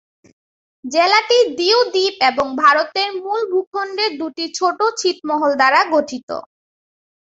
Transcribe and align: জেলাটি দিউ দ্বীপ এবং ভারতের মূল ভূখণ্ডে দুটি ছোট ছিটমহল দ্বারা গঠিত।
জেলাটি 0.85 1.37
দিউ 1.57 1.79
দ্বীপ 1.93 2.15
এবং 2.29 2.47
ভারতের 2.61 3.09
মূল 3.19 3.41
ভূখণ্ডে 3.51 4.05
দুটি 4.19 4.45
ছোট 4.57 4.79
ছিটমহল 4.99 5.51
দ্বারা 5.59 5.81
গঠিত। 5.93 6.29